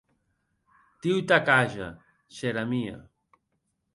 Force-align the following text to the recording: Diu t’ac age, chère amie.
Diu 1.05 1.17
t’ac 1.27 1.47
age, 1.59 1.83
chère 2.35 2.57
amie. 2.63 2.95